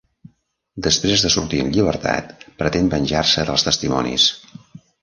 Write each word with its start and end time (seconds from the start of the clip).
Després 0.87 1.25
de 1.25 1.31
sortir 1.35 1.61
en 1.65 1.69
llibertat, 1.75 2.35
pretén 2.63 2.91
venjar-se 2.97 3.47
dels 3.53 3.69
testimonis. 3.71 4.29